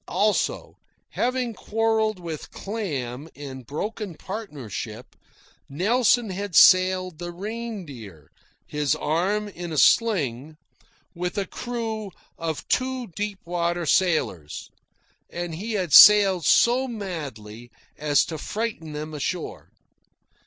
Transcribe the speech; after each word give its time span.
Also, 0.07 0.77
having 1.11 1.53
quarrelled 1.53 2.19
with 2.19 2.49
Clam 2.49 3.29
and 3.35 3.67
broken 3.67 4.15
partnership, 4.15 5.15
Nelson 5.69 6.31
had 6.31 6.55
sailed 6.55 7.19
the 7.19 7.29
Reindeer, 7.31 8.31
his 8.65 8.95
arm 8.95 9.47
in 9.47 9.71
a 9.71 9.77
sling, 9.77 10.57
with 11.13 11.37
a 11.37 11.45
crew 11.45 12.09
of 12.39 12.67
two 12.67 13.05
deep 13.15 13.41
water 13.45 13.85
sailors, 13.85 14.71
and 15.29 15.53
he 15.53 15.73
had 15.73 15.93
sailed 15.93 16.45
so 16.47 16.87
madly 16.87 17.69
as 17.95 18.25
to 18.25 18.39
frighten 18.39 18.93
them 18.93 19.13
ashore. 19.13 19.69